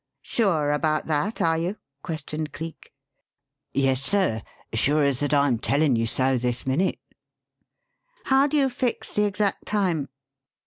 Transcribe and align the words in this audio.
"Sure 0.23 0.71
about 0.71 1.05
that, 1.05 1.43
are 1.43 1.59
you?" 1.59 1.75
questioned 2.01 2.51
Cleek. 2.51 2.91
"Yes, 3.71 4.01
sir, 4.01 4.41
sure 4.73 5.03
as 5.03 5.19
that 5.19 5.31
I'm 5.31 5.59
telling 5.59 5.95
you 5.95 6.07
so 6.07 6.39
this 6.39 6.65
minute." 6.65 6.97
"How 8.23 8.47
do 8.47 8.57
you 8.57 8.67
fix 8.67 9.13
the 9.13 9.25
exact 9.25 9.67
time?" 9.67 10.09